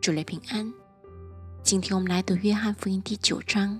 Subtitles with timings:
[0.00, 0.72] 主内平安。
[1.62, 3.78] 今天我们来读约翰福音第九章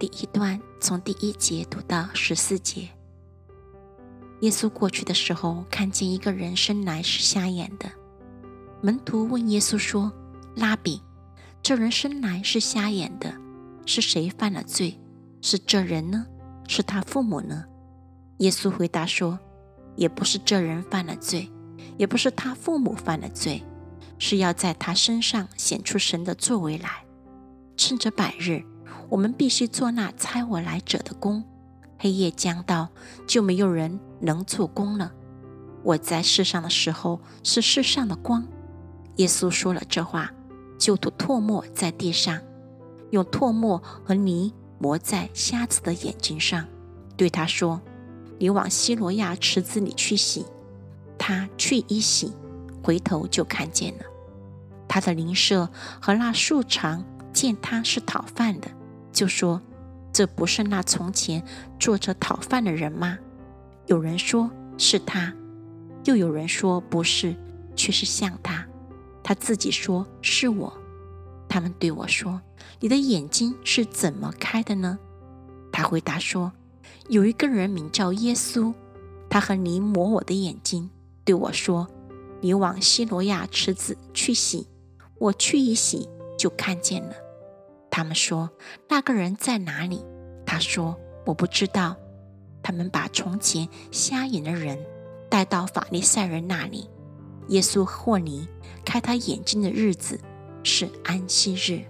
[0.00, 2.88] 第一段，从第一节读到十四节。
[4.40, 7.88] 耶稣过去的时候，看见一个人生来是瞎眼的。
[8.82, 10.12] 门徒问耶稣说
[10.56, 11.00] ：“拉比，
[11.62, 13.32] 这人生来是瞎眼的，
[13.86, 14.98] 是谁犯了罪？
[15.40, 16.26] 是这人呢？
[16.66, 17.64] 是他父母呢？”
[18.38, 19.38] 耶稣回答说
[19.94, 21.48] ：“也不是这人犯了罪，
[21.96, 23.62] 也不是他父母犯了罪。”
[24.20, 27.04] 是要在他身上显出神的作为来。
[27.76, 28.62] 趁着百日，
[29.08, 31.42] 我们必须做那猜我来者的工。
[31.98, 32.88] 黑夜将到，
[33.26, 35.12] 就没有人能做工了。
[35.82, 38.46] 我在世上的时候是世上的光。
[39.16, 40.30] 耶稣说了这话，
[40.78, 42.40] 就吐唾沫在地上，
[43.10, 46.66] 用唾沫和泥抹在瞎子的眼睛上，
[47.16, 47.80] 对他说
[48.38, 50.44] ：“你往西罗亚池子里去洗。”
[51.18, 52.32] 他去一洗，
[52.82, 54.04] 回头就看见了。
[54.92, 58.68] 他的邻舍和那树长见他是讨饭的，
[59.12, 59.62] 就说
[60.12, 61.44] ：“这不是那从前
[61.78, 63.16] 坐着讨饭的人吗？”
[63.86, 65.32] 有人说是他，
[66.06, 67.36] 又有人说不是，
[67.76, 68.66] 却是像他。
[69.22, 70.76] 他自己说是我。
[71.48, 72.42] 他们对我说
[72.80, 74.98] ：“你的眼睛是怎么开的呢？”
[75.70, 76.50] 他回答说
[77.06, 78.74] ：“有一个人名叫耶稣，
[79.28, 80.90] 他和你抹我的眼睛，
[81.24, 81.86] 对我说
[82.42, 84.66] ：‘你往西罗亚池子去洗。’”
[85.20, 87.14] 我去一洗，就看见了。
[87.90, 88.50] 他们说
[88.88, 90.02] ：“那个人在哪里？”
[90.46, 91.94] 他说：“我不知道。”
[92.62, 94.78] 他们把从前瞎眼的人
[95.28, 96.88] 带到法利赛人那里。
[97.48, 98.48] 耶稣和尼
[98.84, 100.18] 开他眼睛的日子
[100.62, 101.84] 是安息日。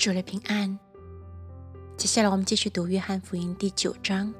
[0.00, 0.78] 主了平安。
[1.98, 4.32] 接下来我们继续读约翰福音第九章，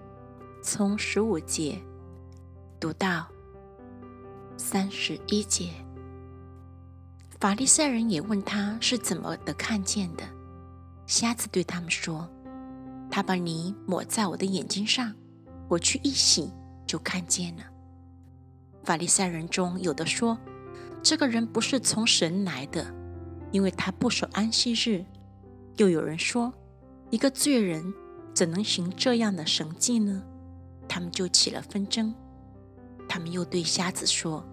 [0.62, 1.78] 从十五节
[2.80, 3.28] 读到
[4.56, 5.70] 三十一节。
[7.38, 10.24] 法利赛人也问他是怎么的看见的。
[11.06, 12.26] 瞎子对他们说
[13.12, 15.14] ：“他把泥抹在我的眼睛上，
[15.68, 16.50] 我去一洗
[16.86, 17.64] 就看见了。”
[18.82, 20.38] 法利赛人中有的说
[21.04, 22.94] ：“这个人不是从神来的，
[23.52, 25.04] 因为他不守安息日。”
[25.80, 26.52] 又有人说，
[27.08, 27.82] 一个罪人
[28.34, 30.22] 怎能行这样的神迹呢？
[30.86, 32.14] 他们就起了纷争。
[33.08, 34.46] 他们又对瞎子说：“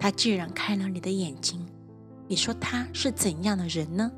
[0.00, 1.66] 他既然开了你的眼睛，
[2.26, 4.10] 你说他是怎样的人呢？”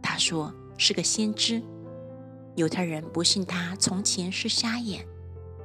[0.00, 1.62] 他说：“是个先知。”
[2.56, 5.06] 犹太人不信他从前是瞎眼，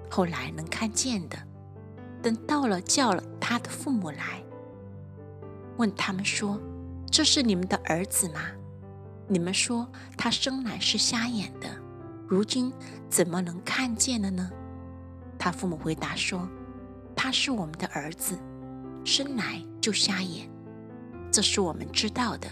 [0.09, 1.37] 后来能看见的。
[2.21, 4.43] 等到了，叫了他的父母来，
[5.77, 6.59] 问他们说
[7.09, 8.41] ：“这是你们的儿子吗？”
[9.27, 11.69] 你们说他生来是瞎眼的，
[12.27, 12.73] 如今
[13.09, 14.51] 怎么能看见了呢？
[15.39, 16.47] 他父母回答说
[17.15, 18.37] ：“他是我们的儿子，
[19.05, 20.49] 生来就瞎眼，
[21.31, 22.47] 这是我们知道的。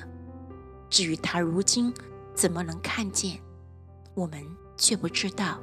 [0.90, 1.94] 至于他如今
[2.34, 3.40] 怎么能看见，
[4.16, 4.44] 我们
[4.78, 5.60] 却不知道。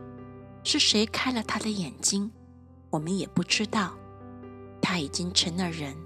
[0.63, 2.31] 是谁开了他的眼睛，
[2.91, 3.95] 我们也不知道。
[4.83, 5.97] 他已经成了人，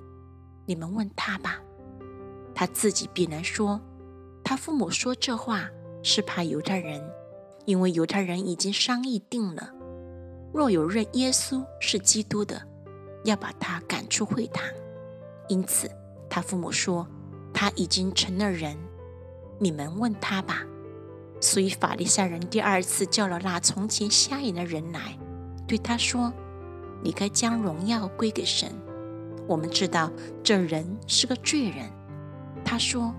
[0.67, 1.59] 你们问他吧，
[2.55, 3.81] 他自己必然说。”
[4.51, 5.71] 他父母说这话
[6.03, 7.01] 是怕犹太人，
[7.67, 9.73] 因为犹太人已经商议定了，
[10.53, 12.61] 若有认耶稣是基督的，
[13.25, 14.65] 要把他赶出会堂。
[15.49, 15.89] 因此，
[16.29, 17.07] 他父母说
[17.55, 18.77] 他已经成了人，
[19.61, 20.67] 你们问他吧。
[21.41, 25.17] 所以法利赛人第二次叫了那从前瞎眼的人来，
[25.69, 26.33] 对他说
[27.05, 28.69] ：“你该将荣耀归给神。
[29.47, 30.11] 我们知道
[30.43, 31.89] 这人是个罪人。”
[32.67, 33.15] 他说。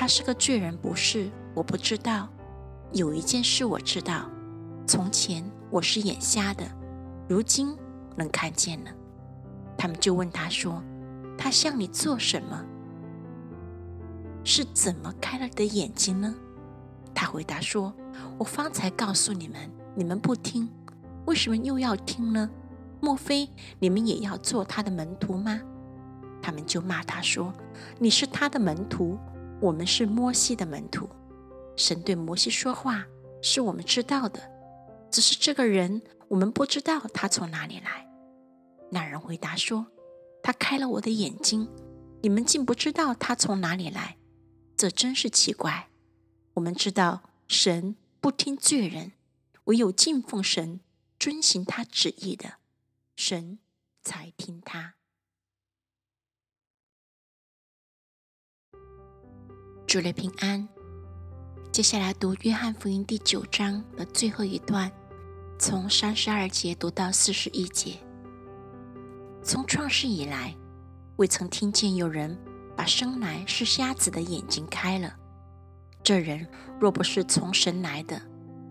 [0.00, 1.28] 他是个罪人，不是？
[1.54, 2.28] 我不知道。
[2.92, 4.30] 有一件事我知道：
[4.86, 6.64] 从前我是眼瞎的，
[7.28, 7.76] 如今
[8.14, 8.92] 能看见了。
[9.76, 10.80] 他们就问他说
[11.36, 12.64] ：“他向你做什么？
[14.44, 16.32] 是怎么开了的眼睛呢？”
[17.12, 17.92] 他回答说
[18.38, 20.70] ：“我方才告诉你们，你们不听，
[21.26, 22.48] 为什么又要听呢？
[23.00, 23.50] 莫非
[23.80, 25.60] 你们也要做他的门徒吗？”
[26.40, 27.52] 他们就骂他说
[27.98, 29.18] ：“你是他的门徒。”
[29.60, 31.08] 我们是摩西的门徒，
[31.76, 33.04] 神对摩西说话
[33.42, 34.40] 是我们知道的，
[35.10, 38.06] 只是这个人我们不知道他从哪里来。
[38.90, 39.86] 那人回答说
[40.42, 41.68] ：“他开了我的眼睛，
[42.22, 44.16] 你们竟不知道他从哪里来，
[44.76, 45.88] 这真是奇怪。
[46.54, 49.12] 我们知道神不听罪人，
[49.64, 50.80] 唯有敬奉神、
[51.18, 52.54] 遵行他旨意的，
[53.16, 53.58] 神
[54.02, 54.94] 才听他。
[59.88, 60.68] 主的平安。
[61.72, 64.92] 接下来读约翰福音第九章的最后一段，
[65.58, 67.94] 从三十二节读到四十一节。
[69.42, 70.54] 从创世以来，
[71.16, 72.38] 未曾听见有人
[72.76, 75.16] 把生来是瞎子的眼睛开了。
[76.02, 76.46] 这人
[76.78, 78.20] 若不是从神来的，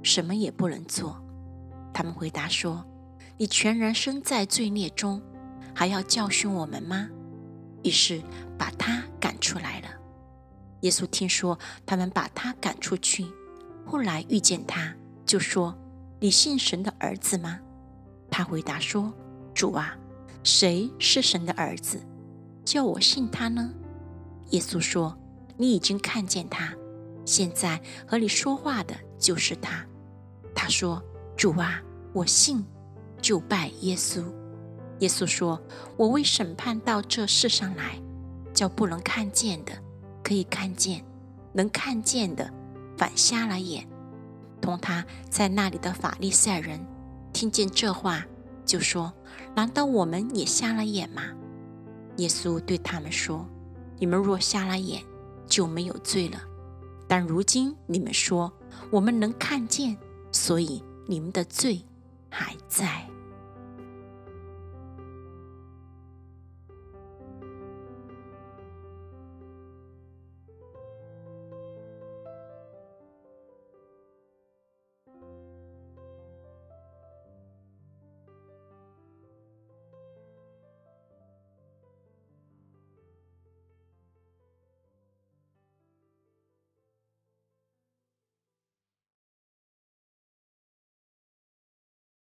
[0.04, 1.20] 什么也不能做。
[1.92, 2.86] 他们回答说
[3.40, 5.20] ：“你全然生在罪孽中，
[5.74, 7.10] 还要教训我们吗？”
[7.84, 8.22] 于是
[8.56, 9.88] 把他赶出来了。
[10.82, 13.26] 耶稣听说他们把他赶出去，
[13.86, 14.94] 后来遇见他，
[15.26, 15.76] 就说
[16.20, 17.60] ：“你信神的儿子吗？”
[18.30, 19.12] 他回答说
[19.56, 19.98] ：“主啊，
[20.44, 22.00] 谁是神的儿子，
[22.64, 23.74] 叫我信他呢？”
[24.52, 25.18] 耶稣说
[25.58, 26.74] ：“你已经看见他，
[27.26, 29.86] 现在和你说话的就是他。”
[30.54, 31.04] 他说
[31.36, 31.82] ：“主啊，
[32.14, 32.64] 我信，
[33.22, 34.24] 就拜耶稣。”
[35.00, 35.62] 耶稣说
[35.98, 38.00] ：“我为审判到这世上来，
[38.54, 39.72] 叫不能看见的。”
[40.28, 41.06] 可以看见，
[41.54, 42.52] 能看见的
[42.98, 43.88] 反瞎了眼。
[44.60, 46.86] 同他在那里的法利赛人
[47.32, 48.26] 听见这话，
[48.66, 49.14] 就说
[49.56, 51.22] ：“难道我们也瞎了眼吗？”
[52.18, 53.48] 耶稣对他们说
[54.00, 55.02] ：“你们若瞎了眼，
[55.48, 56.42] 就没有罪了。
[57.08, 58.52] 但如今你们说
[58.92, 59.96] 我们能看见，
[60.30, 61.86] 所以你们的罪
[62.30, 63.07] 还在。”